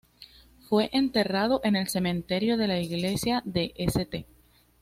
Fue 0.67 0.89
enterrado 0.93 1.61
en 1.63 1.75
el 1.75 1.87
Cementerio 1.87 2.57
de 2.57 2.65
la 2.65 2.79
iglesia 2.79 3.43
de 3.45 3.71
St. 3.77 4.25